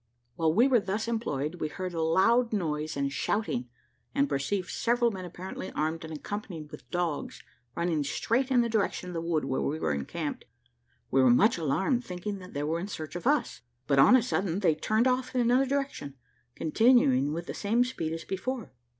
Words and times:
While 0.35 0.51
we 0.55 0.67
were 0.67 0.79
thus 0.79 1.07
employed, 1.07 1.61
we 1.61 1.67
heard 1.67 1.93
a 1.93 2.01
loud 2.01 2.53
noise 2.53 2.97
and 2.97 3.13
shouting, 3.13 3.69
and 4.15 4.27
perceived 4.27 4.71
several 4.71 5.11
men, 5.11 5.25
apparently 5.25 5.71
armed 5.73 6.03
and 6.03 6.11
accompanied 6.11 6.71
with 6.71 6.89
dogs, 6.89 7.43
running 7.75 8.03
straight 8.03 8.49
in 8.49 8.61
the 8.61 8.67
direction 8.67 9.11
of 9.11 9.13
the 9.13 9.21
wood 9.21 9.45
where 9.45 9.61
we 9.61 9.77
were 9.79 9.93
encamped. 9.93 10.45
We 11.11 11.21
were 11.21 11.29
much 11.29 11.59
alarmed, 11.59 12.03
thinking 12.03 12.39
that 12.39 12.55
they 12.55 12.63
were 12.63 12.79
in 12.79 12.87
search 12.87 13.15
of 13.15 13.27
us, 13.27 13.61
but 13.85 13.99
on 13.99 14.15
a 14.15 14.23
sudden 14.23 14.61
they 14.61 14.73
turned 14.73 15.05
off 15.05 15.35
in 15.35 15.41
another 15.41 15.67
direction, 15.67 16.15
continuing 16.55 17.31
with 17.31 17.45
the 17.45 17.53
same 17.53 17.83
speed 17.83 18.11
as 18.11 18.23
before. 18.23 18.73